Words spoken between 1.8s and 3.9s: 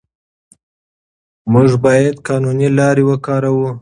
باید قانوني لارې وکاروو.